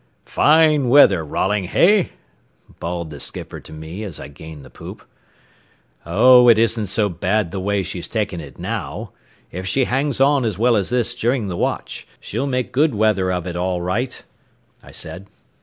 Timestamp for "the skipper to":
3.11-3.71